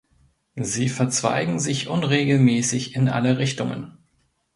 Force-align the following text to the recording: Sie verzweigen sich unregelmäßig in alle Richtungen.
Sie 0.55 0.89
verzweigen 0.89 1.59
sich 1.59 1.87
unregelmäßig 1.87 2.95
in 2.95 3.07
alle 3.07 3.37
Richtungen. 3.37 3.99